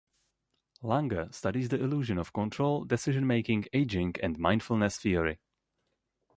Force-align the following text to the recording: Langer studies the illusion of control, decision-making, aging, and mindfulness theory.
Langer 0.81 1.31
studies 1.31 1.69
the 1.69 1.79
illusion 1.79 2.17
of 2.17 2.33
control, 2.33 2.85
decision-making, 2.85 3.65
aging, 3.71 4.15
and 4.23 4.35
mindfulness 4.39 4.97
theory. 4.97 5.39